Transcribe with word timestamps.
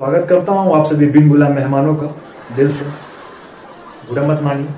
स्वागत 0.00 0.26
करता 0.28 0.52
हूँ 0.52 0.74
आप 0.76 0.86
सभी 0.86 1.06
बिन 1.06 1.28
बुला 1.28 1.48
मेहमानों 1.48 1.94
का, 1.94 2.06
दिल 2.56 2.70
से। 2.72 2.84
बुरा 4.08 4.22
मत 4.22 4.40
मानिए। 4.42 4.68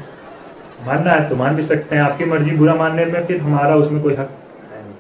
मानना 0.87 1.11
है 1.11 1.29
तो 1.29 1.37
मान 1.37 1.55
भी 1.57 1.63
सकते 1.63 1.97
हैं, 1.97 2.03
आपकी 2.03 2.25
मर्ज़ी, 2.25 2.51
बुरा 2.57 2.75
मानने 2.75 3.05
में 3.05 3.25
फिर 3.27 3.41
हमारा 3.43 3.75
उसमें 3.75 4.03
कोई 4.03 4.15
हक 4.15 4.31
है 4.73 4.83
नहीं। 4.83 4.95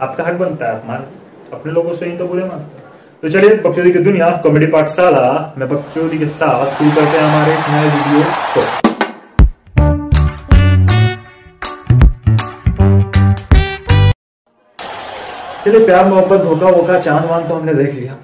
आपका 0.00 0.24
हक 0.24 0.34
बनता 0.34 0.66
है 0.66 0.86
मान, 0.88 1.04
अपने 1.52 1.72
लोगों 1.72 1.92
से 1.92 2.06
ही 2.06 2.16
तो 2.18 2.26
बुरे 2.26 2.44
मानते 2.44 2.82
तो 3.22 3.28
चलिए, 3.28 3.56
बकचोदी 3.56 3.92
की 3.92 3.98
दुनिया, 4.00 4.30
कॉमेडी 4.42 4.66
पाठशाला, 4.66 5.54
में 5.58 5.68
बकचोदी 5.68 6.18
के 6.18 6.26
साथ 6.32 6.70
शुरू 6.78 6.90
करते 6.90 7.16
हैं 7.16 7.24
हमारे 7.24 7.54
इस 7.54 7.68
नए 7.68 7.88
वीडियो 7.90 8.22
को। 8.54 8.62
चलिए, 15.64 15.84
प्यार, 15.86 16.06
मोहब्बत, 16.06 16.40
धोखा, 16.40 16.68
वोखा 16.68 16.98
चाँद 17.00 17.30
वांद 17.30 17.48
तो 17.48 17.54
हमने 17.54 17.74
देख 17.74 17.94
लिया। 17.94 18.16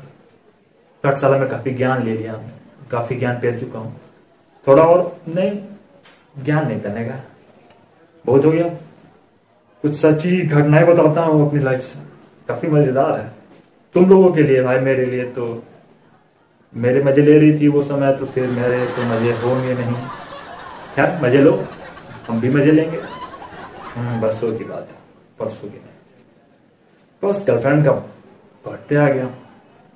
पाठशाला 1.04 1.38
में 1.38 1.48
काफ़ी 1.48 1.70
ज्ञान 1.70 2.04
ले 2.04 2.16
लिया 2.16 2.32
काफ़ी 2.90 3.16
ज्ञान 3.16 3.36
पहन 3.36 3.58
चुका 3.58 3.78
हूँ। 3.78 4.00
थोड़ा 4.66 4.82
और 4.82 5.00
नहीं 5.28 6.45
ज्ञान 6.45 6.66
नहीं 6.68 6.80
करने 6.80 7.04
का। 7.04 7.14
बहुत 8.24 8.45
हो 8.45 8.50
गया। 8.50 8.64
कुछ 9.84 9.94
सच्ची 9.94 10.41
घटनाएँ 10.41 10.86
बताता 10.86 11.22
हूँ 11.22 11.46
अपनी 11.48 11.60
लाइफ 11.60 11.82
से। 11.82 11.98
काफ़ी 12.48 12.68
मज़ेदार 12.68 13.18
है। 13.18 13.32
तुम 13.94 14.08
लोगों 14.10 14.32
के 14.32 14.42
लिए 14.42 14.62
भाई 14.62 14.78
मेरे 14.78 15.06
लिए 15.06 15.24
तो 15.24 15.46
मेरे 16.74 17.02
मज़े 17.02 17.22
ले 17.22 17.38
रही 17.38 17.58
थी 17.60 17.69
वो 17.69 17.82
समय 17.82 18.12
तो 18.12 18.27
फिर 18.27 18.48
मेरे 18.50 18.86
तो 18.86 19.02
मज़े 19.05 19.32
होंगे 19.32 19.74
नहीं। 19.74 19.94
खैर 20.96 21.19
मज़े 21.22 21.38
लो 21.38 21.52
हम 22.28 22.41
भी 22.41 22.50
मज़े 22.50 22.72
लेंगे। 22.72 22.98
हम्म, 23.96 24.20
बरसों 24.20 24.52
की 24.58 24.64
बात 24.64 24.88
है 24.91 24.98
परसों 25.38 25.69
की 25.69 25.78
नहीं। 25.78 25.88
बस 27.22 27.44
गर्लफ्रेंड 27.48 27.84
का 27.84 27.92
बढ़ते 28.64 28.96
आ 28.96 29.08
गया। 29.08 29.28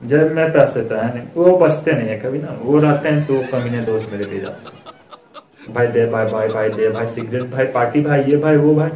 जब 0.04 0.34
मैं 0.34 0.52
पैसे 0.52 0.80
तो 0.80 0.94
है 0.94 1.14
नहीं, 1.14 1.26
वो 1.36 1.56
बचते 1.58 1.92
नहीं 1.92 2.08
है 2.08 2.18
कभी 2.18 2.38
ना। 2.38 2.58
वो 2.62 2.78
रहते 2.78 3.08
हैं 3.08 3.26
तो 3.26 3.34
कमीने 3.52 3.80
दोस्त 3.80 4.08
मेरे 4.12 4.24
ले 4.24 4.40
जाते 4.40 5.72
भाई 5.72 5.86
दे, 5.86 6.06
भाई 6.06 6.26
भाई 6.26 6.48
भाई, 6.48 6.68
दे, 6.68 6.88
भाई, 6.88 7.06
सिगरेट, 7.06 7.42
भाई, 7.42 7.64
पार्टी, 7.64 8.00
भाई, 8.00 8.22
ये, 8.22 8.36
भाई, 8.36 8.56
वो, 8.56 8.74
भाई। 8.74 8.90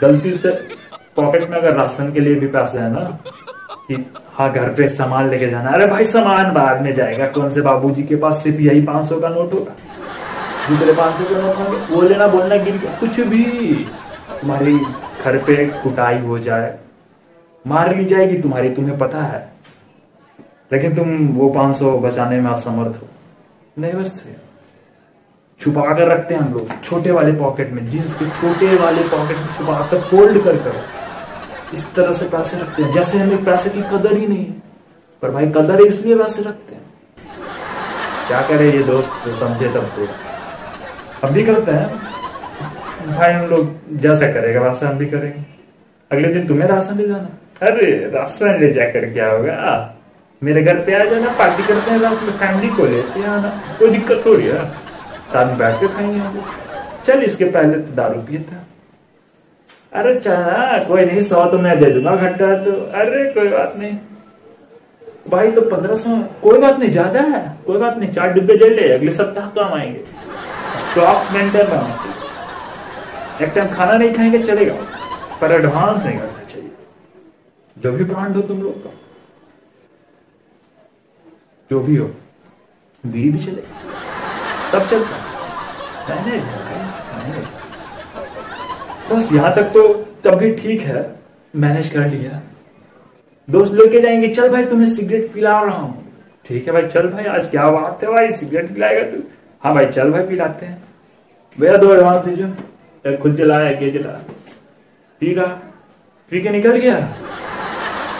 गलती 0.00 0.32
से 0.32 0.50
पॉकेट 1.16 1.50
में 1.50 1.58
अगर 1.58 1.74
राशन 1.74 2.12
के 2.12 2.20
लिए 2.20 2.34
भी 2.34 2.46
पैसे 2.46 2.78
है 2.78 2.90
ना, 2.92 3.18
कि 3.88 4.12
हाँ 4.26 4.52
घर 4.52 4.68
पे 4.68 4.88
सामान 4.88 5.30
लेके 5.30 5.46
जाना। 5.46 5.70
अरे 5.70 5.86
भाई, 5.86 6.04
सामान 6.04 6.52
बाद 6.52 6.82
में 6.82 6.94
जाएगा। 6.94 7.26
कौन 7.26 7.50
से 7.52 7.60
बाबूजी 7.60 8.02
के 8.02 8.16
पास 8.16 8.42
सिर्फ़ 8.42 8.60
यही 8.60 8.80
पाँच 8.80 9.06
सौ 9.06 9.20
का 9.20 9.28
नोट 9.28 9.54
होगा? 9.54 9.72
दूसरे 10.68 10.92
पाँच 10.92 11.16
सौ 11.16 11.24
का 11.24 11.36
नोट 11.36 11.56
होंगे। 11.56 11.94
वो 11.94 12.02
लेना 12.02 12.26
बोलना 12.26 12.56
गिर 12.56 12.76
गया। 12.76 12.96
कुछ 13.00 13.20
भी। 13.20 13.44
तुम्हारी 14.40 14.78
घर 15.24 15.38
पे 15.38 15.66
कुटाई 15.66 16.18
हो 16.18 16.38
जाए, 16.38 16.78
मार 17.66 17.96
ली 17.96 18.04
जाएगी 18.04 18.38
तुम्हारी, 18.38 18.70
तुम्हें 18.70 18.98
पता 18.98 19.18
है। 19.18 19.49
लेकिन 20.72 20.94
तुम 20.94 21.28
वो 21.28 21.50
500 21.50 21.98
बचाने 21.98 22.40
में 22.40 22.50
असमर्थ 22.50 23.02
हो। 23.02 23.08
नहीं 23.78 23.92
बचते 23.92 24.50
छुपा 25.60 25.94
कर 25.94 26.06
रखते 26.06 26.34
हैं 26.34 26.40
हम 26.40 26.52
लोग, 26.52 26.82
छोटे 26.82 27.10
वाले 27.10 27.32
पॉकेट 27.32 27.70
में 27.70 27.88
जींस 27.88 28.14
के 28.14 28.26
छोटे 28.26 28.76
वाले 28.76 29.02
पॉकेट 29.02 29.36
में 29.36 29.46
छुपा 29.46 29.86
कर 29.86 30.00
फोल्ड 30.00 30.44
कर 30.44 30.56
कर। 30.56 30.84
इस 31.74 31.94
तरह 31.94 32.12
से 32.12 32.24
पैसे 32.24 32.58
रखते 32.58 32.82
हैं, 32.82 32.92
जैसे 32.92 33.18
हमें 33.18 33.44
पैसे 33.44 33.70
की 33.70 33.80
कदर 33.80 34.16
ही 34.16 34.26
नहीं। 34.26 34.46
है 34.46 34.52
पर 35.22 35.30
भाई, 35.30 35.46
कदर 35.46 35.80
इसलिए 35.80 36.16
पैसे 36.16 36.42
रखते 36.42 36.74
हैं। 36.74 36.82
क्या 38.26 38.42
करे 38.42 38.70
ये 38.70 38.82
दोस्त, 38.82 39.28
समझे 39.28 39.68
तब 39.68 39.80
तो। 39.80 40.08
हम 41.26 41.34
भी 41.34 41.42
करते 41.42 41.72
हैं। 41.72 41.98
भाई, 43.16 43.32
हम 43.32 43.46
लोग 43.46 43.96
जैसा 43.96 44.26
करेगा 44.26 44.60
वैसा 44.60 44.88
हम 44.88 44.98
भी 44.98 45.06
करेंगे। 45.06 45.44
अगले 46.12 46.34
दिन 46.34 46.46
तुम्हें 46.46 46.68
राशन 46.68 46.96
ले 46.96 47.06
जाना। 47.06 47.28
अरे, 47.66 48.10
राशन 48.14 48.60
ले 48.60 48.72
जाकर 48.72 49.12
क्या 49.12 49.30
होगा? 49.30 49.96
मेरे 50.42 50.62
घर 50.62 50.76
पे 50.76 50.94
आ 50.94 51.04
जाना, 51.04 51.30
पार्टी 51.30 51.62
करते 51.62 51.90
हैं 51.90 51.98
रात 52.00 52.22
में 52.22 52.32
फैमिली 52.38 52.68
को 52.68 52.86
लेते 52.86 53.20
हैं 53.20 53.28
आना। 53.28 53.48
कोई 53.78 53.90
दिक्कत 53.90 54.22
थोड़ी 54.26 54.46
है। 54.46 54.64
साथ 55.32 55.46
में 55.46 55.58
बैठ 55.58 55.80
के 55.80 55.88
खाएँगे 55.88 56.42
चल, 57.06 57.22
इसके 57.22 57.44
पहले 57.44 57.78
तो 57.78 57.94
दारू 57.94 58.20
पिए 58.20 58.38
था 58.38 58.66
अरे 59.92 60.14
चला, 60.20 60.78
कोई 60.84 61.04
नहीं, 61.04 61.20
सौ 61.20 61.44
तो 61.44 61.58
मैं 61.58 61.78
दे 61.78 61.90
दूँगा 61.90 62.14
घंटा 62.16 62.54
तो। 62.64 62.72
अरे, 62.72 63.24
कोई 63.32 63.48
बात 63.48 63.74
नहीं। 63.76 63.96
भाई 65.30 65.50
तो 65.50 65.60
पंद्रह 65.60 65.96
सौ, 65.96 66.16
कोई 66.42 66.58
बात 66.58 66.78
नहीं, 66.78 66.90
ज़्यादा 66.90 67.20
है। 67.20 67.56
कोई 67.66 67.78
बात 67.78 67.98
नहीं, 67.98 68.12
चार 68.12 68.32
डिब्बे 68.32 68.54
ले 68.54 68.68
ले, 68.68 68.92
अगले 68.92 69.12
सप्ताह 69.12 69.48
काम 69.48 69.74
आएँगे। 69.74 70.04
स्टॉक 70.78 71.32
मेंटेन 71.32 71.66
रहना 71.66 71.96
चाहिए। 71.96 73.46
एक 73.46 73.52
टाइम 73.54 73.68
खाना 73.68 73.96
नहीं 73.96 74.12
खाएँगे, 74.14 74.38
चलेगा। 74.38 74.74
पर 75.40 75.52
एडवांस 75.52 76.04
नहीं 76.04 76.18
करना 76.18 76.44
चाहिए। 76.44 76.70
जो 77.76 77.92
भी 77.92 78.04
ब्रांड 78.04 78.36
हो 78.36 78.42
तुम 78.42 78.62
लोग 78.62 78.84
का। 78.84 78.90
जो 81.70 81.80
भी 81.80 81.96
हो 81.96 82.06
बीड़ी 83.04 83.30
भी 83.30 83.38
चले। 83.38 83.62
सब 84.72 84.86
चलता। 84.86 85.18
मैनेज 86.08 86.42
है 86.42 86.84
मैनेज 87.16 87.46
बस 89.10 89.32
यहाँ 89.32 89.54
तक 89.54 89.70
तो 89.74 89.82
तब 90.24 90.34
भी 90.34 90.54
ठीक 90.54 90.80
है। 90.80 91.02
मैनेज 91.54 91.90
कर 91.90 92.06
लिया। 92.06 92.40
दोस्त 93.48 93.74
लेके 93.74 94.00
जाएँगे। 94.00 94.28
चल 94.28 94.48
भाई, 94.48 94.64
तुम्हें 94.64 94.88
सिगरेट 94.90 95.32
पिला 95.32 95.60
रहा 95.62 95.76
हूँ। 95.76 96.12
ठीक 96.46 96.66
है 96.66 96.72
भाई, 96.72 96.86
चल 96.86 97.08
भाई, 97.08 97.24
आज 97.24 97.50
क्या 97.50 97.70
बात 97.70 98.04
है 98.04 98.12
भाई? 98.12 98.32
सिगरेट 98.32 98.74
पिलाएगा 98.74 99.02
तू? 99.10 99.22
हाँ 99.64 99.74
भाई, 99.74 99.86
चल 99.86 100.10
भाई, 100.12 100.26
पिलाते 100.26 100.66
हैं। 100.66 100.82
भैया 101.58 101.76
दो 101.76 101.94
एडवांस 101.94 102.24
दीजिए। 102.24 103.16
खुद 103.16 103.34
जलाया 103.36 103.72
के 103.72 103.90
जला। 103.90 104.12
पी 105.20 105.34
रहा 105.34 105.46
पी 106.30 106.40
के 106.40 106.50
निकल 106.50 106.76
गया। 106.76 106.98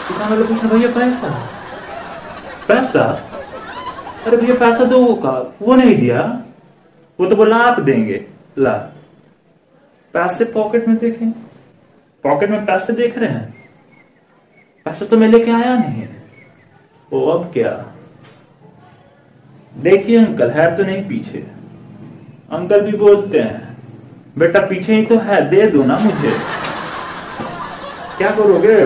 दुकान 0.07 0.29
वाले 0.29 0.43
पूछा, 0.43 0.67
भैया, 0.67 0.91
पैसा? 0.91 1.29
पैसा? 2.67 3.27
अरे 4.25 4.37
भैया, 4.37 4.55
पैसा 4.55 4.83
दो 4.83 5.05
वो 5.05 5.15
का। 5.15 5.55
वो 5.61 5.75
नहीं 5.75 5.95
दिया। 5.95 6.41
वो 7.19 7.25
तो 7.25 7.35
बोला, 7.35 7.57
आप 7.57 7.79
देंगे। 7.79 8.25
ला। 8.57 8.73
पैसे 10.13 10.45
पॉकेट 10.45 10.87
में 10.87 10.97
देखें। 10.97 11.31
पॉकेट 12.23 12.49
में 12.49 12.65
पैसे 12.65 12.93
देख 12.93 13.17
रहे 13.17 13.29
हैं। 13.29 13.69
पैसा 14.85 15.05
तो 15.05 15.17
मैं 15.17 15.27
लेके 15.27 15.51
आया 15.51 15.75
नहीं 15.75 16.01
है। 16.01 16.23
ओ, 17.13 17.27
अब 17.27 17.53
क्या? 17.53 17.85
देखिए, 19.77 20.25
अंकल, 20.25 20.49
है 20.49 20.77
तो 20.77 20.83
नहीं 20.83 21.03
पीछे। 21.03 21.47
अंकल 22.51 22.81
भी 22.81 22.97
बोलते 22.97 23.39
हैं, 23.39 23.77
बेटा, 24.37 24.59
पीछे 24.59 24.95
ही 24.95 25.05
तो 25.05 25.17
है, 25.17 25.49
दे 25.49 25.67
दो 25.67 25.83
ना 25.83 25.97
मुझे। 25.97 26.39
क्या 28.17 28.31
करोगे? 28.31 28.85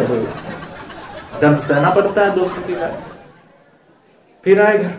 दर्द 1.41 1.59
सहना 1.59 1.89
पड़ता 1.89 2.21
है 2.21 2.35
दोस्तों 2.35 2.63
के 2.63 2.75
घर। 2.75 3.01
फिर 4.43 4.61
आए 4.61 4.77
घर। 4.77 4.91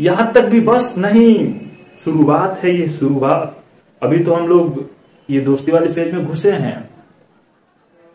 यहाँ 0.00 0.32
तक 0.32 0.42
भी 0.42 0.60
बस 0.60 0.94
नहीं। 0.98 1.60
शुरुआत 2.04 2.60
है 2.64 2.70
ये, 2.70 2.88
शुरुआत। 2.88 3.64
अभी 4.02 4.18
तो 4.18 4.34
हम 4.34 4.48
लोग 4.48 4.90
ये 5.30 5.40
दोस्ती 5.40 5.72
वाले 5.72 5.92
फ़ेज़ 5.92 6.14
में 6.14 6.26
घुसे 6.26 6.52
हैं। 6.52 6.90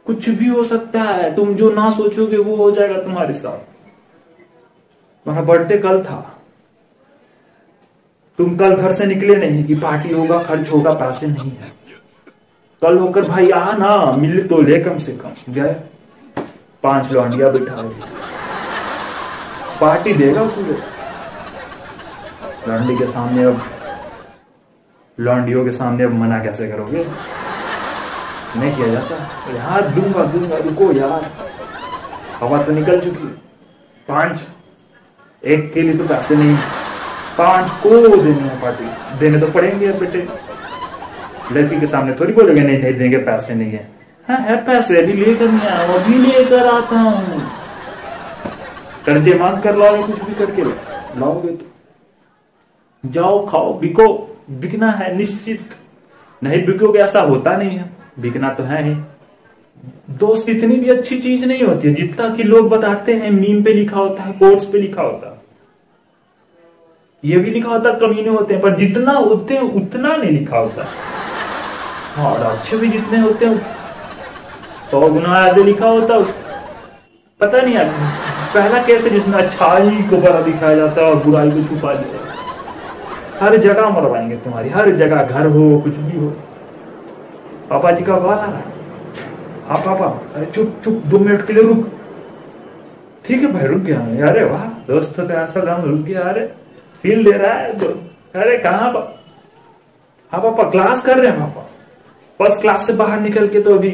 कुछ 0.05 0.29
भी 0.29 0.47
हो 0.47 0.63
सकता 0.63 1.01
है, 1.01 1.35
तुम 1.35 1.55
जो 1.55 1.69
ना 1.71 1.91
सोचोगे 1.91 2.37
वो 2.37 2.55
हो 2.55 2.71
जाएगा 2.71 3.01
तुम्हारे 3.01 3.33
साथ। 3.33 3.57
तुम्हारा 5.25 5.45
बर्थडे 5.45 5.77
कल 5.77 6.03
था। 6.03 6.39
तुम 8.37 8.57
कल 8.57 8.75
घर 8.75 8.91
से 8.91 9.05
निकले 9.05 9.35
नहीं 9.35 9.63
कि 9.63 9.75
पार्टी 9.75 10.13
होगा, 10.13 10.43
खर्च 10.43 10.71
होगा, 10.71 10.93
पैसे 10.93 11.27
नहीं 11.27 11.51
है। 11.51 11.71
कल 12.81 12.97
होकर 12.97 13.21
भाई 13.21 13.49
आ 13.49 13.77
ना 13.77 14.11
मिल 14.11 14.47
तो 14.47 14.61
ले 14.61 14.79
कम 14.79 14.97
से 14.97 15.11
कम। 15.11 15.53
गए। 15.53 15.75
पाँच 16.83 17.11
लौंडिया 17.11 17.49
बिठाए 17.49 17.89
पार्टी 19.81 20.13
देगा 20.13 20.41
उसमें 20.41 20.94
लौंडी 22.67 22.97
के 22.97 23.07
सामने 23.07 23.43
अब, 23.43 23.65
लॉन्डियों 25.19 25.65
के 25.65 25.71
सामने 25.71 26.03
अब 26.03 26.13
मना 26.13 26.43
कैसे 26.43 26.67
करोगे? 26.67 27.07
नहीं 28.55 28.75
किया 28.75 28.87
जाता। 28.87 29.15
यार, 29.55 29.87
दूँगा 29.87 30.23
दूँगा, 30.23 30.57
रुको 30.57 30.91
यार। 30.91 31.31
हवा 32.39 32.63
तो 32.63 32.71
निकल 32.71 33.01
चुकी। 33.01 33.27
पाँच। 34.07 34.47
एक 35.45 35.73
के 35.73 35.81
लिए 35.81 35.97
तो 35.97 36.07
पैसे 36.07 36.35
नहीं। 36.35 36.57
पाँच 37.37 37.69
को 37.69 38.17
देने 38.17 38.39
हैं 38.39 38.61
पार्टी। 38.61 39.17
देने 39.17 39.39
तो 39.39 39.47
पड़ेंगे 39.47 39.91
बेटे। 39.91 40.27
लड़की 41.51 41.79
के 41.79 41.87
सामने 41.87 42.13
थोड़ी 42.13 42.33
बोलोगे, 42.33 42.61
नहीं 42.61 42.81
नहीं 42.81 42.93
देंगे, 42.93 43.17
पैसे 43.17 43.55
नहीं 43.55 43.71
है। 43.71 43.89
हाँ 44.29 44.37
है 44.37 44.65
पैसे, 44.65 45.01
अभी 45.01 45.13
लेकर 45.13 45.49
नहीं 45.49 45.69
आया 45.69 45.93
वो 45.93 45.99
भी 45.99 46.13
लेकर 46.13 46.67
आता 46.67 46.99
हूँ। 46.99 47.51
कर्जे 49.05 49.39
मांग 49.39 49.61
कर 49.61 49.75
लाओगे 49.75 50.03
कुछ 50.03 50.23
भी 50.23 50.33
करके। 50.33 50.63
लाओगे 51.19 51.49
तो। 51.49 51.74
जाओ, 53.11 53.45
खाओ, 53.47 53.79
बिको। 53.79 54.07
बिकना 54.51 54.91
है 54.91 55.17
निश्चित। 55.17 55.75
नहीं 56.43 56.65
बिकोगे 56.65 56.99
ऐसा 56.99 57.21
होता 57.21 57.57
नहीं 57.57 57.77
है। 57.77 57.89
बिकना 58.19 58.49
तो 58.49 58.63
है 58.63 58.83
ही। 58.83 58.95
दोस्त 60.09 60.49
इतनी 60.49 60.75
भी 60.75 60.89
अच्छी 60.89 61.19
चीज़ 61.19 61.45
नहीं 61.45 61.63
होती 61.63 61.87
है, 61.87 61.93
जितना 61.93 62.29
कि 62.29 62.43
लोग 62.43 62.69
बताते 62.69 63.13
हैं, 63.13 63.31
मीम 63.31 63.63
पे 63.63 63.73
लिखा 63.73 63.99
होता 63.99 64.23
है 64.23 64.31
कोर्ट्स 64.31 64.65
पे 64.65 64.77
लिखा 64.77 65.01
होता 65.01 65.29
है। 65.29 65.41
ये 67.25 67.37
भी 67.37 67.51
लिखा 67.51 67.69
होता 67.69 67.93
कमीने 67.93 68.29
होते 68.29 68.53
हैं, 68.53 68.63
पर 68.63 68.75
जितना 68.75 69.11
होते 69.11 69.53
हैं, 69.53 69.61
उतना 69.61 70.15
नहीं 70.15 70.31
लिखा 70.31 70.57
होता। 70.57 70.87
हाँ 72.15 72.31
और 72.31 72.41
अच्छे 72.41 72.77
भी 72.77 72.87
जितने 72.87 73.19
होते 73.19 73.45
हैं, 73.45 73.75
सौ 74.91 75.09
गुना 75.09 75.29
आधे 75.29 75.63
लिखा 75.63 75.87
होता 75.87 76.15
उस 76.15 76.41
पता 77.39 77.61
नहीं 77.61 77.77
पहला 78.53 78.83
कैसे 78.83 79.09
जिसमें 79.09 79.37
अच्छाई 79.37 79.89
को 80.09 80.17
बड़ा 80.17 80.41
दिखाया 80.41 80.75
जाता 80.75 81.01
है 81.01 81.07
और 81.07 81.23
बुराई 81.23 81.51
को 81.51 81.63
छुपा 81.63 81.93
दिया 81.93 82.24
हर 83.39 83.55
जगह 83.57 83.89
मरवाएँगे 83.89 84.35
तुम्हारी, 84.35 84.69
हर 84.69 84.89
जगह 84.95 85.23
घर 85.23 85.45
हो, 85.45 85.79
कुछ 85.79 85.93
भी 85.93 86.17
हो। 86.19 86.29
पापा 87.69 87.91
जी 87.91 88.03
का 88.03 88.19
कॉल 88.19 88.29
आ 88.29 88.45
रहा 88.45 88.57
है। 88.57 88.73
हाँ 89.67 89.77
पापा, 89.77 90.05
अरे 90.35 90.45
चुप 90.45 90.79
चुप, 90.83 91.01
दो 91.05 91.19
मिनट 91.19 91.45
के 91.47 91.53
लिए 91.53 91.63
रुक। 91.63 91.89
ठीक 93.25 93.41
है 93.41 93.51
भाई, 93.51 93.67
रुक 93.67 93.81
गया 93.81 94.27
अरे 94.29 94.43
वाह, 94.43 94.65
दोस्त 94.87 95.19
तो 95.19 95.29
ऐसा 95.33 95.61
दाम 95.61 95.81
रुक 95.81 95.99
गया, 95.99 96.21
अरे 96.21 96.51
फील 97.03 97.23
दे 97.23 97.31
रहा 97.31 97.53
है 97.53 97.77
तो 97.79 97.87
अरे 98.39 98.57
कहाँ 98.57 98.91
पा? 98.93 98.99
हाँ 100.33 100.41
पापा 100.41 100.69
क्लास 100.69 101.05
कर 101.05 101.17
रहे 101.17 101.31
हैं 101.31 101.39
पापा। 101.39 101.61
बस 102.39 102.59
क्लास 102.61 102.87
से 102.87 102.93
बाहर 102.93 103.19
निकल 103.19 103.47
के 103.47 103.61
तो 103.61 103.75
अभी, 103.75 103.89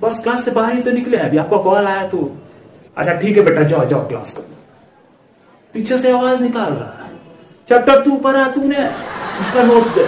बस 0.00 0.22
क्लास 0.22 0.44
से 0.44 0.50
बाहर 0.50 0.74
ही 0.74 0.82
तो 0.82 0.90
निकले 0.90 1.16
अभी 1.16 1.36
आपका 1.38 1.56
कॉल 1.58 1.86
आया 1.86 2.06
तो। 2.08 2.30
अच्छा 2.96 3.12
ठीक 3.12 3.36
है 3.36 3.44
बेटा, 3.44 3.62
जाओ 3.62 3.84
जाओ 3.84 4.08
क्लास 4.08 4.32
कर। 4.32 4.42
पीछे 5.74 5.98
से 5.98 6.12
आवाज़ 6.12 6.42
निकाल 6.42 6.72
रहा 6.72 6.98
है। 6.98 7.03
चैप्टर 7.68 8.00
तू 8.00 8.16
पढ़ा 8.18 8.44
तूने 8.48 8.76
इसका 9.40 9.62
नोट्स 9.62 9.88
दे। 9.88 10.06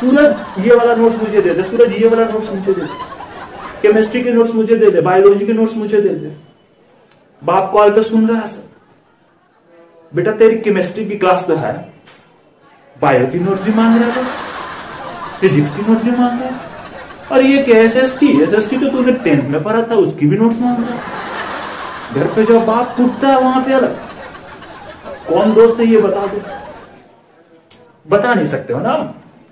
सूरज, 0.00 0.66
ये 0.66 0.74
वाला 0.74 0.94
नोट्स 0.94 1.16
मुझे 1.16 1.42
दे 1.42 1.54
दे। 1.54 1.62
सूरज, 1.64 1.92
ये 1.92 2.08
वाला 2.08 2.24
नोट्स 2.24 2.52
मुझे 2.52 2.72
दे 2.72 2.80
दे। 2.80 2.88
केमिस्ट्री 3.82 4.22
के 4.22 4.30
नोट्स 4.32 4.54
मुझे 4.54 4.76
दे 4.76 4.90
दे। 4.90 5.00
बायोलॉजी 5.00 5.46
के 5.46 5.52
नोट्स 5.52 5.76
मुझे 5.76 6.00
दे 6.00 6.08
दे। 6.10 6.32
बाप 7.42 7.70
कॉल 7.72 7.90
पे 7.90 8.02
सुन 8.02 8.26
रहा 8.28 8.40
है 8.40 8.46
सर 8.46 8.64
बेटा, 10.12 10.32
तेरी 10.32 10.58
केमिस्ट्री 10.58 11.04
की 11.04 11.16
क्लास 11.18 11.46
तो 11.46 11.56
है। 11.56 11.72
बायो 12.96 13.26
की 13.26 13.38
नोट्स 13.38 13.62
भी 13.62 13.72
मांग 13.72 14.00
रहा 14.02 14.10
है 14.10 14.24
फिजिक्स 15.40 15.76
की 15.76 15.82
नोट्स 15.82 16.04
भी 16.04 16.10
मांग 16.10 16.40
रहा 16.40 16.48
है। 16.48 16.74
और 17.32 17.42
ये 17.42 17.62
क्या 17.62 17.78
S 17.78 17.96
S 17.96 18.18
T 18.20 18.28
S 18.42 18.52
S 18.54 18.68
T 18.70 18.76
तो 18.76 18.88
तूने 18.88 19.12
टेंथ 19.14 19.48
में 19.50 19.62
पढ़ा 19.62 19.82
था, 19.82 19.94
उसकी 19.94 20.26
भी 20.26 20.36
नोट्स 20.36 20.60
मांग 20.60 20.78
रहा 20.78 20.94
है। 20.94 22.14
घर 22.14 22.26
पे 22.34 22.44
जो 22.44 22.60
बाप 22.60 22.94
कूदता 22.96 23.28
है, 23.28 23.40
वहाँ 23.40 23.62
पे 23.64 23.72
अलग। 23.72 23.98
कौन 25.28 25.52
दोस्त 25.54 25.80
है, 25.80 25.86
ये 25.86 26.00
बता 26.00 26.26
दो। 26.26 26.40
बता 28.08 28.34
नहीं 28.34 28.46
सकते 28.46 28.72
हो 28.72 28.80
ना 28.80 28.94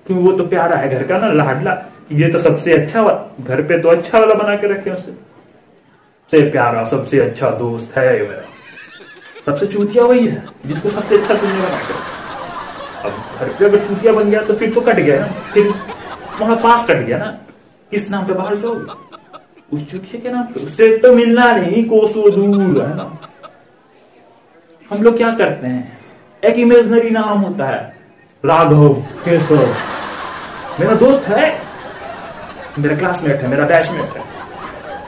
क्यों 0.06 0.18
वो 0.18 0.32
तो 0.32 0.46
प्यारा 0.46 0.76
है 0.76 0.88
घर 0.88 1.06
का 1.06 1.18
ना, 1.18 1.32
लाडला। 1.32 1.82
ये 2.12 2.28
तो 2.28 2.38
सबसे 2.38 2.72
अच्छा 2.72 3.02
वाला 3.02 3.44
घर 3.44 3.62
पे 3.62 3.78
तो 3.78 3.88
अच्छा 3.88 4.18
वाला 4.18 4.34
बना 4.34 4.56
के 4.56 4.66
रखे 4.66 4.90
उसे। 4.90 5.12
सबसे 5.12 6.50
प्यारा, 6.50 6.84
सबसे 6.84 7.20
अच्छा 7.20 7.50
दोस्त 7.50 7.96
है 7.96 8.20
ये 8.20 8.28
मेरा। 8.28 8.42
सबसे 9.46 9.66
चूतिया 9.66 10.04
वही 10.04 10.26
है, 10.26 10.44
जिसको 10.66 10.88
सबसे 10.88 11.18
अच्छा 11.18 11.34
तुमने 11.34 11.58
बना 11.58 11.78
के 11.78 11.94
अब 13.08 13.38
घर 13.40 13.48
पे 13.48 13.64
अगर 13.64 13.86
चूतिया 13.86 14.12
बन 14.12 14.30
गया 14.30 14.42
तो 14.42 14.54
फिर 14.54 14.74
तो 14.74 14.80
कट 14.80 14.96
गया 14.96 15.18
ना। 15.20 15.26
फिर 15.26 15.74
वहाँ 16.40 16.56
पास 16.56 16.88
कट 16.90 16.96
गया 16.96 17.18
ना। 17.18 17.26
किस 17.90 18.10
नाम 18.10 18.26
पे 18.26 18.32
बाहर 18.32 18.54
जाओगे? 18.54 18.92
उस 19.72 19.90
चूतिया 19.90 20.22
के 20.22 20.30
नाम 20.30 20.42
पे। 20.42 20.60
उससे 20.60 20.96
तो 20.98 21.12
मिलना 21.12 21.52
नहीं, 21.52 21.84
कोसो 21.88 22.30
दूर 22.30 22.82
है 22.82 22.94
ना। 22.96 23.18
हम 24.90 25.02
लोग 25.02 25.16
क्या 25.16 25.34
करते 25.34 25.66
हैं? 25.66 25.98
एक 26.44 26.54
इमेजनरी 26.54 27.10
नाम 27.10 27.38
होता 27.38 27.66
है। 27.66 27.94
राघव 28.44 28.88
केशव 28.94 29.56
मेरा 30.81 30.94
दोस्त 30.94 31.29
है। 31.29 31.62
मेरा 32.79 32.96
क्लासमेट 32.96 33.43
है, 33.43 33.49
मेरा 33.49 33.64
बैचमेट 33.64 34.12
है। 34.17 34.25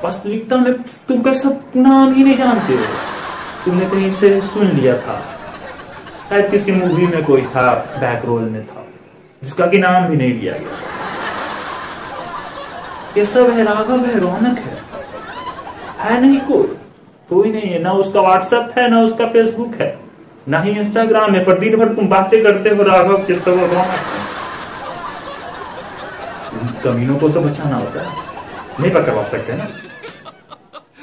वास्तविकता 0.04 0.56
में 0.56 0.72
तुम 0.82 1.22
कैसा 1.22 1.50
नाम 1.76 2.14
ही 2.14 2.24
नहीं 2.24 2.36
जानते 2.36 2.72
हो। 2.72 2.84
तुमने 3.64 3.84
कहीं 3.84 4.08
से 4.08 4.40
सुन 4.40 4.66
लिया 4.66 4.96
था। 4.96 5.40
शायद 6.28 6.50
किसी 6.50 6.72
मूवी 6.72 7.06
में 7.06 7.24
कोई 7.24 7.42
था 7.42 7.74
बैक 7.74 8.24
रोल 8.24 8.42
में 8.42 8.66
था, 8.66 8.86
जिसका 9.44 9.66
कि 9.66 9.78
नाम 9.78 10.04
भी 10.04 10.16
नहीं 10.16 10.40
लिया 10.40 10.52
गया। 10.52 10.78
ये 13.18 13.24
सब 13.24 13.50
है 13.50 13.64
राघव, 13.64 14.06
है 14.06 14.20
रौनक 14.20 14.58
है। 14.58 14.82
है 15.98 16.20
नहीं 16.20 16.40
कोई। 16.40 16.76
कोई 17.28 17.52
नहीं 17.52 17.62
है, 17.62 17.82
ना 17.82 17.90
उसका 17.90 18.20
व्हाट्सएप 18.20 18.78
है, 18.78 18.90
ना 18.90 19.00
उसका 19.00 19.26
फेसबुक 19.26 19.74
है। 19.80 20.05
ना 20.46 20.60
ही 20.60 20.70
इंस्टाग्राम 20.70 21.34
है, 21.34 21.44
पर 21.44 21.58
दिन 21.58 21.76
भर 21.76 21.88
तुम 21.88 22.08
बातें 22.08 22.42
करते 22.42 22.70
हो, 22.70 22.82
राघव, 22.82 23.24
के 23.26 23.34
सब 23.34 23.58
रौनक 23.72 24.04
कमीनों 26.84 27.16
को 27.16 27.28
तो 27.28 27.40
बचाना 27.40 27.76
होता 27.76 28.00
है। 28.00 28.24
नहीं 28.80 28.90
पकड़वा 28.92 29.22
सकते 29.24 29.52
ना। 29.52 29.66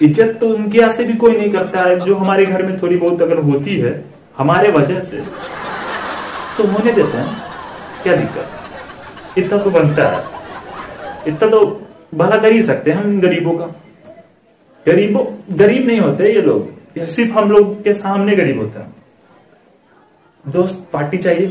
इज़्ज़त 0.01 0.38
तो 0.42 0.50
उनके 0.50 0.78
यहाँ 0.78 0.92
से 0.92 1.04
भी 1.04 1.13
कोई 1.13 1.38
नहीं 1.38 1.51
करता 1.51 1.81
है। 1.81 2.00
जो 2.00 2.16
हमारे 2.16 2.45
घर 2.45 2.63
में 2.63 2.78
थोड़ी 2.81 2.98
बहुत 2.98 3.22
अगर 3.22 3.38
होती 3.42 3.75
है, 3.78 4.04
हमारे 4.38 4.72
वजह 4.72 5.00
से 5.01 5.18
तो 6.57 6.63
होने 6.63 6.92
देते 6.92 7.18
हैं। 7.18 7.36
क्या 8.04 8.16
दिक्कत? 8.16 8.48
इतना 9.38 9.57
तो 9.57 9.69
बनता 9.72 10.07
है। 10.07 10.24
इतना 11.28 11.50
तो 11.50 11.66
भला 12.16 12.38
कर 12.38 12.51
ही 12.51 12.63
सकते 12.63 12.92
हैं 12.92 13.04
हम 13.04 13.19
गरीबों 13.22 13.54
का। 13.54 13.66
गरीबों, 14.86 15.25
गरीब 15.57 15.88
नहीं 15.88 16.00
होते 16.00 16.34
ये 16.34 16.42
लोग। 16.42 17.07
सिर्फ़ 17.07 17.31
हम 17.31 17.51
लोग 17.51 17.84
के 17.84 17.94
सामने 17.94 18.36
गरीब 18.36 18.60
होते 18.60 18.80
हैं। 18.80 19.03
दोस्त 20.45 20.88
पार्टी 20.94 21.18
चाहिए 21.18 21.48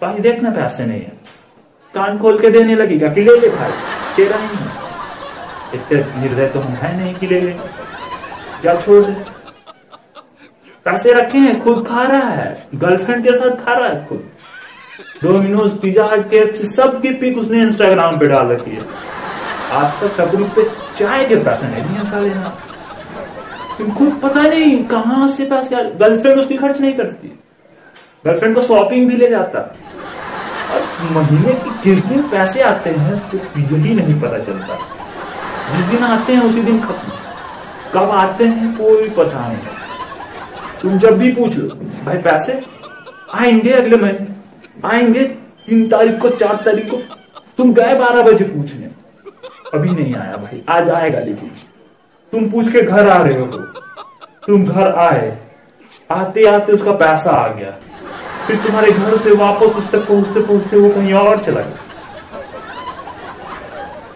पार्टी 0.00 0.22
देखना 0.22 0.50
पैसे 0.50 0.84
नहीं 0.86 1.00
है। 1.00 1.12
कान 1.94 2.18
खोल 2.18 2.38
के 2.38 2.50
देने 2.50 2.74
लगेगा 2.74 3.08
कि 3.08 3.22
ले 3.22 3.36
ले 3.36 3.48
भाई, 3.48 3.70
तेरा 4.16 4.36
ही 4.36 4.56
है। 4.56 4.84
इतने 5.74 6.20
निर्दय 6.20 6.46
तो 6.46 6.60
हम 6.60 6.72
है 6.72 6.96
नहीं 6.96 7.14
कि 7.14 7.26
ले 7.26 7.40
ले। 7.40 7.52
क्या 8.62 8.80
छोड़ 8.80 9.04
दे। 9.04 9.12
पैसे 10.84 11.12
रखे 11.12 11.38
हैं, 11.38 11.60
खुद 11.62 11.86
खा 11.88 12.02
रहा 12.02 12.28
है। 12.28 12.68
गर्लफ्रेंड 12.74 13.24
के 13.24 13.32
साथ 13.32 13.64
खा 13.64 13.72
रहा 13.72 13.88
है 13.88 14.06
खुद। 14.06 14.28
डोमिनोज 15.22 15.78
पिज्जा 15.78 16.04
हट 16.04 16.30
के 16.30 16.66
सबकी 16.66 17.10
पिक 17.14 17.38
उसने 17.38 17.62
इंस्टाग्राम 17.62 18.18
पे 18.18 18.26
डाल 18.26 18.46
रखी 18.46 18.70
है। 18.70 18.84
आज 19.70 20.00
तक 20.00 20.16
टपरी 20.18 20.44
पे 20.44 20.68
चाय 20.96 21.24
के 21.24 21.36
पैसे 21.36 21.68
नहीं 21.68 21.96
है 21.96 22.04
साले 22.04 22.34
ना। 22.34 22.48
तुम 23.78 23.90
खुद 23.92 24.20
पता 24.22 24.40
नहीं 24.40 24.84
कहाँ 24.84 25.28
से 25.28 25.46
पैसे 25.46 25.76
गर्लफ्रेंड 25.76 26.38
उसकी 26.38 26.56
खर्च 26.56 26.80
नहीं 26.80 26.92
करती। 26.92 27.38
गर्लफ्रेंड 28.26 28.54
को 28.54 28.62
शॉपिंग 28.62 29.08
भी 29.08 29.16
ले 29.16 29.28
जाता। 29.28 29.76
और 30.74 31.08
महीने 31.10 31.52
के 31.52 31.70
किस 31.70 32.04
दिन 32.04 32.22
पैसे 32.22 32.60
आते 32.60 32.90
हैं, 32.90 33.16
सिर्फ़ 33.16 33.58
यही 33.58 33.94
नहीं 33.94 34.20
पता 34.20 34.38
चलता। 34.38 34.78
जिस 35.70 35.84
दिन 35.84 36.04
आते 36.04 36.32
हैं, 36.32 36.42
उसी 36.42 36.62
दिन 36.62 36.80
खत्म। 36.80 37.12
कब 37.94 38.10
आते 38.10 38.44
हैं, 38.44 38.78
कोई 38.78 39.08
पता 39.08 39.48
नहीं। 39.48 39.58
तुम 40.82 40.98
जब 40.98 41.18
भी 41.18 41.32
पूछ 41.32 41.58
भाई, 42.04 42.18
पैसे? 42.18 42.62
आएँगे 43.34 43.72
अगले 43.72 43.96
महीने। 43.96 44.26
आएँगे 44.88 45.24
तीन 45.66 45.88
तारीख 45.88 46.20
को, 46.20 46.28
चार 46.28 46.56
तारीख 46.56 46.90
को। 46.90 46.96
तुम 47.58 47.74
गए 47.74 47.94
बारह 47.94 48.22
बजे 48.22 48.44
पूछने। 48.44 48.86
अभी 49.74 49.90
नहीं 49.90 50.14
आया 50.14 50.36
भाई, 50.36 50.62
आज 50.68 50.90
आएगा 50.90 51.18
लेकिन। 51.18 51.50
तुम 52.32 52.50
पूछ 52.50 52.72
के 52.72 52.82
घर 52.82 53.08
आ 53.08 53.22
रहे 53.22 53.40
हो। 53.40 53.46
तुम 54.46 54.64
घर 54.64 54.92
आए। 54.92 55.38
आते 56.10 56.46
आते 56.46 56.72
उसका 56.72 56.92
पैसा 56.92 57.30
आ 57.30 57.48
गया। 57.48 57.72
फिर 58.46 58.56
तुम्हारे 58.56 58.90
घर 58.90 59.16
से 59.16 59.32
वापस 59.36 59.76
उस 59.76 59.90
तक 59.92 60.06
पहुँचते 60.08 60.40
पहुँचते 60.42 60.76
वो 60.76 60.88
कहीं 60.90 61.12
और 61.14 61.42
चला 61.44 61.60
गया। 61.60 61.84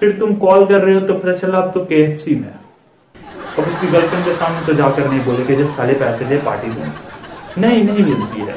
फिर 0.00 0.12
तुम 0.18 0.34
कॉल 0.36 0.64
कर 0.66 0.80
रहे 0.80 0.94
हो 0.94 1.00
तो 1.06 1.14
पता 1.14 1.32
चला 1.34 1.58
अब 1.58 1.72
तो 1.72 1.84
के 1.84 2.06
में 2.34 2.52
अब 3.50 3.64
उसकी 3.66 3.86
गर्लफ्रेंड 3.86 4.24
के 4.24 4.32
सामने 4.32 4.66
तो 4.66 4.72
जाकर 4.74 5.08
नहीं 5.08 5.20
बोले 5.24 5.44
कि 5.44 5.56
जब 5.56 5.68
साले 5.68 5.94
पैसे 5.94 6.24
दे 6.24 6.36
पार्टी 6.38 6.70
दो 6.70 6.84
नहीं 7.58 7.82
नहीं 7.84 8.04
मिलती 8.04 8.40
है। 8.40 8.54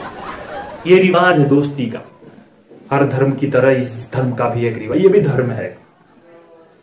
ये 0.87 0.97
रिवाज 0.99 1.39
है 1.39 1.47
दोस्ती 1.49 1.85
का। 1.85 1.99
हर 2.91 3.05
धर्म 3.07 3.31
की 3.33 3.47
तरह 3.47 3.79
इस 3.79 4.09
धर्म 4.13 4.31
का 4.35 4.49
भी 4.49 4.65
एक 4.67 4.77
रिवाज। 4.77 4.99
ये 4.99 5.09
भी 5.09 5.19
धर्म 5.21 5.51
है, 5.51 5.67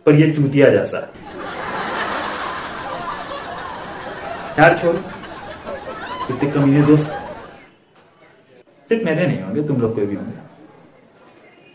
पर 0.06 0.14
ये 0.14 0.30
चूतिया 0.32 0.68
जैसा 0.70 0.98
है। 0.98 1.08
यार 4.58 4.76
छोड़। 4.78 4.96
इतने 6.30 6.50
कमीने 6.50 6.82
दोस्त। 6.82 7.19
सिर्फ़ 8.90 9.04
मेरे 9.04 9.26
नहीं 9.26 9.42
होंगे, 9.42 9.62
तुम 9.62 9.80
लोग 9.80 9.94
कोई 9.94 10.06
भी 10.06 10.16
होंगे। 10.16 10.38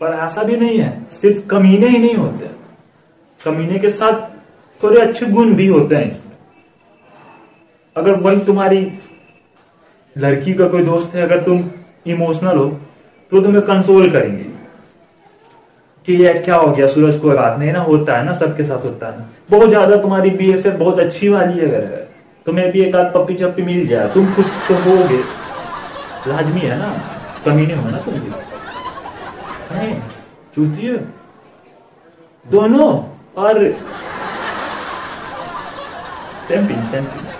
पर 0.00 0.14
ऐसा 0.14 0.42
भी 0.42 0.56
नहीं 0.56 0.78
है, 0.78 1.06
सिर्फ़ 1.12 1.46
कमीने 1.46 1.88
ही 1.88 1.98
नहीं 1.98 2.14
होते। 2.14 2.50
कमीने 3.40 3.78
के 3.78 3.90
साथ 3.90 4.20
थोड़े 4.80 5.00
अच्छे 5.00 5.26
गुण 5.26 5.54
भी 5.54 5.66
होते 5.66 5.94
हैं 5.96 6.08
इसमें। 6.08 6.32
अगर 7.96 8.14
वही 8.16 8.40
तुम्हारी 8.40 8.80
लड़की 10.16 10.54
का 10.54 10.68
कोई 10.68 10.82
दोस्त 10.82 11.14
है, 11.14 11.22
अगर 11.22 11.40
तुम 11.42 11.62
इमोशनल 12.06 12.56
हो 12.56 12.66
तो 13.32 13.40
तुम्हें 13.40 13.62
कंसोल 13.62 14.10
करेंगे। 14.10 14.44
कि 16.06 16.24
यार 16.26 16.38
क्या 16.38 16.56
हो 16.56 16.70
गया, 16.70 16.86
सूरज 16.86 17.18
कोई 17.18 17.36
बात 17.36 17.58
नहीं 17.58 17.72
ना 17.72 17.80
होता 17.80 18.18
है 18.18 18.24
ना, 18.24 18.32
सबके 18.32 18.64
साथ 18.64 18.84
होता 18.84 19.06
है 19.06 19.18
ना। 19.18 19.28
बहुत 19.50 19.68
ज़्यादा 19.68 19.96
तुम्हारी 19.96 20.30
बीएफएफ 20.30 20.74
बहुत 20.74 20.98
अच्छी 20.98 21.28
वाली 21.28 21.60
अगर 21.60 21.84
है। 21.84 22.06
तुम्हें 22.46 22.70
भी 22.72 22.80
एक 22.80 22.96
आध 22.96 23.12
पप्पी 23.14 23.34
चप्पी 23.34 23.62
मिल 23.62 23.86
जाए, 23.86 24.08
तुम 24.14 24.32
खुश 24.34 24.52
तो 24.68 24.74
होगे। 24.74 25.45
लाजमी 26.26 26.60
है 26.60 26.78
ना? 26.78 26.96
कमीने 27.44 27.74
हो 27.74 27.90
ना 27.90 27.98
तुम 27.98 28.14
भी। 28.14 28.30
है। 29.76 30.96
दोनों 32.50 33.04
और 33.42 33.58
सेम 36.48 36.66
पिंच 36.66 36.86
सेम 36.86 37.04
पिंच 37.04 37.30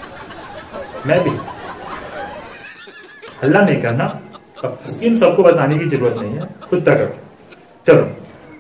मैं 1.06 1.20
भी। 1.20 1.30
हल्ला 3.42 3.60
नहीं 3.60 3.82
करना। 3.82 4.20
स्कीम 4.86 5.16
सबको 5.16 5.42
बताने 5.42 5.78
की 5.78 5.84
ज़रूरत 5.84 6.16
नहीं 6.16 6.34
है। 6.34 6.42
खुद 6.70 6.80
तक 6.80 6.94
करो। 6.94 7.18
चलो। 7.86 8.10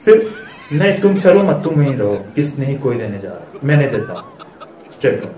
फिर, 0.04 0.30
नहीं, 0.72 1.00
तुम 1.00 1.18
चलो 1.18 1.42
मत, 1.42 1.64
तुम 1.64 1.74
वहीं 1.74 1.94
रहो। 1.94 2.16
किस 2.34 2.58
नहीं, 2.58 2.78
कोई 2.78 2.96
देने 2.96 3.18
जा 3.18 3.28
रहा। 3.28 3.60
मैं 3.64 3.76
नहीं 3.76 3.90
देता। 3.90 4.38
स्ट्रेट 4.92 5.36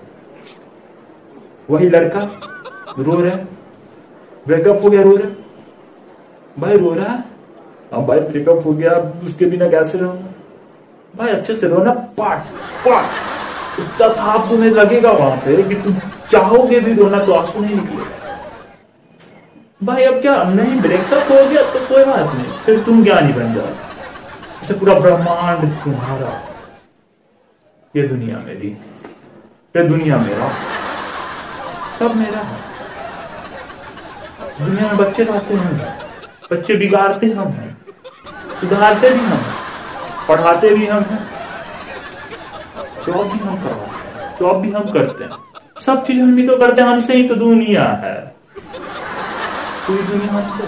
वही 1.71 1.91
लड़का, 1.91 2.21
रो 2.99 3.21
रहे 3.21 3.58
ब्रेकअप 4.49 4.83
हो 4.85 4.91
गया, 4.91 5.03
रो 5.03 5.17
रहे। 5.17 5.31
भाई, 6.59 6.77
रो 6.77 6.95
रहा। 6.95 7.05
है 7.05 7.19
हाँ 7.93 8.05
भाई 8.07 8.21
ब्रेकअप 8.21 8.67
हो 8.67 8.73
गया 8.73 8.93
उसके 9.27 9.47
बिना 9.47 9.69
कैसे 9.69 9.99
रहूँगा? 9.99 10.33
भाई, 11.15 11.29
अच्छे 11.29 11.55
से 11.55 11.69
रो 11.69 11.83
ना, 11.85 11.93
पाट 12.19 12.47
पाट। 12.85 13.27
इतना 13.81 14.09
था 14.09 14.37
तुम्हें 14.51 14.71
लगेगा 14.71 15.11
वहाँ 15.11 15.37
पे 15.37 15.63
कि 15.63 15.75
तुम 15.75 15.99
चाहोगे 16.31 16.81
भी 16.81 16.93
रोना 16.95 17.25
तो 17.25 17.33
आँसू 17.33 17.61
नहीं 17.61 17.75
निकलेगा 17.75 18.17
भाई, 19.83 20.05
अब 20.05 20.21
क्या 20.21 20.43
नहीं 20.45 20.81
ब्रेकअप 20.81 21.31
हो 21.33 21.45
गया 21.51 21.63
तो 21.63 21.87
कोई 21.87 22.05
बात 22.05 22.35
नहीं। 22.35 22.59
फिर 22.61 22.83
तुम 22.83 23.05
ज्ञानी 23.05 23.33
बन 23.33 23.53
जाओ 23.53 23.69
इसे 24.63 24.75
पूरा 24.75 24.95
ब्रह्मांड 24.95 25.85
तुम्हारा। 25.85 26.33
ये 27.97 28.03
दुनिया 28.09 28.39
मेरी। 28.39 28.69
ये 29.77 29.83
दुनिया 29.89 30.19
मेरा। 30.19 30.53
सब 31.99 32.17
मेरा 32.17 32.41
है। 32.41 32.68
दुनिया 34.61 34.87
में 34.87 34.97
बच्चे 34.97 35.25
लाते 35.25 35.55
हैं। 35.55 35.99
बच्चे 36.53 36.75
बिगाड़ते 36.75 37.27
हम 37.27 37.49
हैं। 37.49 37.77
सुधारते 38.61 39.11
भी 39.11 39.21
हम 39.21 39.43
पढ़ाते 40.29 40.71
भी 40.71 40.87
हम 40.87 41.03
हैं। 41.03 41.21
जॉब 43.07 43.27
भी 43.33 43.39
हम 43.39 43.57
करवाते 43.57 44.21
हैं। 44.21 44.35
जॉब 44.41 44.57
भी 44.57 44.71
हम 44.71 44.91
करते 44.93 45.25
हैं। 45.25 45.31
सब 45.81 46.03
चीज़ 46.05 46.21
हम 46.21 46.37
ही 46.37 46.47
तो 46.47 46.57
करते 46.57 46.83
हैं। 46.83 46.89
हमसे 46.89 47.17
ही 47.17 47.29
तो 47.29 47.35
दुनिया 47.35 47.85
है। 47.85 48.15
पूरी 49.87 50.03
दुनिया 50.03 50.33
हमसे 50.33 50.67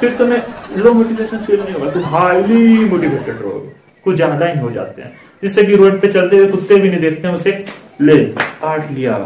फिर 0.00 0.12
तुम्हें 0.12 0.42
लो 0.76 0.92
मोटिवेशन 0.92 1.38
फील 1.38 1.60
नहीं 1.60 1.74
होगा। 1.74 1.90
तुम 1.90 2.04
हाईली 2.04 2.84
मोटिवेटेड 2.84 3.42
रहोगे। 3.42 3.72
कुछ 4.04 4.16
ज़्यादा 4.16 4.46
ही 4.46 4.60
हो 4.60 4.70
जाते 4.70 5.02
हैं। 5.02 5.12
जिससे 5.42 5.62
कि 5.64 5.76
रोड 5.76 6.00
पे 6.00 6.08
चलते 6.08 6.36
हुए 6.36 6.46
कुत्ते 6.48 6.76
भी 6.76 6.90
नहीं 6.90 7.00
देखते 7.00 7.28
हैं, 7.28 7.34
उसे 7.34 7.64
ले, 8.00 8.24
काट 8.24 8.90
लिया। 8.90 9.16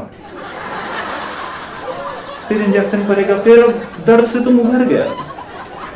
फिर 2.52 2.62
इंजेक्शन 2.62 3.06
करेगा, 3.06 3.38
फिर 3.38 3.66
दर्द 4.06 4.26
से 4.26 4.40
तुम 4.44 4.58
उभर 4.60 4.84
गया। 4.86 5.04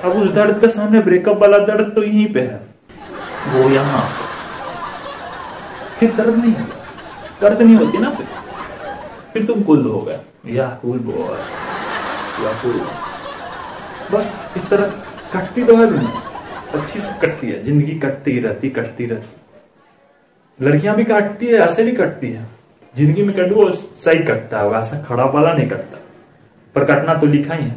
अब 0.05 0.13
उस 0.13 0.31
दर्द 0.33 0.61
के 0.61 0.69
सामने 0.69 1.01
ब्रेकअप 1.01 1.39
वाला 1.39 1.59
दर्द 1.67 1.93
तो 1.95 2.03
यहीं 2.03 2.27
पे 2.33 2.41
है। 2.41 2.61
वो 3.49 3.69
यहाँ 3.71 4.09
फिर 6.01 6.13
दर्द 6.15 6.35
नहीं 6.35 6.53
होगा 6.53 6.77
दर्द 7.41 7.63
नहीं 7.63 7.77
होती 7.77 7.99
ना 7.99 8.11
फिर। 8.11 8.27
फिर 9.33 9.45
तुम 9.47 9.63
कुल 9.63 9.85
हो 9.85 10.01
गए। 10.01 10.19
या 10.55 10.67
कुल 10.83 10.99
या 12.45 12.53
कुल 12.63 12.81
बस 14.13 14.35
इस 14.57 14.69
तरह 14.71 14.93
कटती 15.33 15.65
तो 15.65 15.77
है 15.77 15.87
दुनिया। 15.91 16.23
अच्छी 16.75 17.01
से 17.01 17.19
कटती 17.21 17.47
है। 17.47 17.63
ज़िंदगी 17.65 17.99
कटती 18.01 18.39
रहती 18.41 18.71
कटती 18.71 19.07
रहती। 19.07 20.65
लड़कियाँ 20.65 20.95
भी 20.97 21.05
काटती 21.05 21.47
है, 21.47 21.59
ऐसे 21.59 21.85
भी 21.85 21.93
कटती 21.93 22.31
है। 22.31 22.47
ज़िंदगी 22.95 23.23
में 23.23 23.35
कटू 23.37 23.55
वो 23.55 23.71
सही 23.73 24.19
कटता 24.25 24.61
है 24.61 24.69
वैसा 24.69 25.03
खड़ा 25.03 25.25
वाला 25.25 25.53
नहीं 25.53 25.69
कटता। 25.69 25.99
पर 26.79 27.19
तो 27.19 27.27
लिखा 27.27 27.55
ही 27.55 27.65
है। 27.65 27.77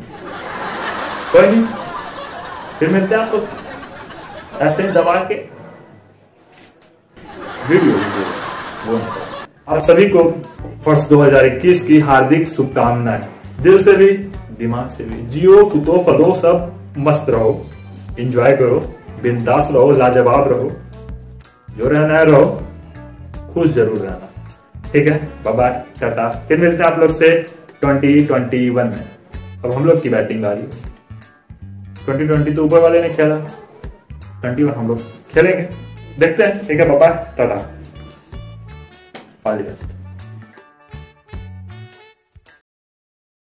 कोई 1.32 1.48
नहीं। 1.48 1.64
फिर 2.80 2.90
मिलते 2.90 3.16
हैं 3.16 3.22
आप 3.22 3.34
लोग 3.34 3.48
ऐसे 4.62 4.84
ही 4.84 4.90
दबा 4.90 5.16
के। 5.16 5.36
वीडियो 7.70 7.94
वो 8.86 8.98
आप 9.76 9.84
सभी 9.84 10.08
को 10.10 10.24
वर्ष 10.88 11.08
2021 11.10 11.84
की 11.84 12.00
हार्दिक 12.00 12.48
शुभकामनाएँ। 12.50 13.28
दिल 13.62 13.84
से 13.84 13.94
भी, 13.94 14.12
दिमाग 14.60 14.90
से 14.90 15.04
भी। 15.04 15.22
जियो, 15.28 15.66
कुतो, 15.66 15.98
फलो, 16.04 16.36
सब 16.36 16.74
मस्त 16.98 17.26
रहो। 17.30 17.66
एंजॉय 18.20 18.56
करो। 18.58 18.80
बिंदास 19.24 19.70
रहो। 19.72 19.92
लाजवाब 19.92 20.48
रहो। 20.48 20.72
जो 21.78 21.90
रहना 21.90 22.18
है 22.18 22.26
रहो। 22.26 22.62
खुश 23.54 23.70
ज़रूर 23.70 23.98
रहना। 23.98 24.30
ठीक 24.92 25.08
है? 25.08 25.30
बाय 25.48 25.84
टाटा। 26.02 26.30
फिर 26.48 26.58
मिलते 26.58 26.84
हैं 26.84 26.92
आप 26.92 27.00
लोग 27.00 27.12
से। 27.12 27.59
2021 27.84 28.72
में 28.90 29.06
अब 29.64 29.72
हम 29.72 29.86
लोग 29.86 30.02
की 30.04 30.10
बैटिंग 30.10 30.46
आ 30.46 30.52
रही 30.52 30.64
ट्वेंटी 32.06 32.54
तो 32.54 32.66
ऊपर 32.66 32.80
वाले 32.80 33.02
ने 33.02 33.10
खेला। 33.10 33.36
ट्वेंटी 34.42 34.64
वन 34.64 34.74
हम 34.74 34.88
लोग 34.88 35.02
खेलेंगे। 35.34 35.64
देखते 36.20 36.44
हैं, 36.44 36.68
ठीक 36.68 36.80
है, 36.80 36.88
पापा, 36.90 37.08
टाटा। 37.38 37.56
All 39.46 39.58
the 39.58 39.62
best 39.62 39.99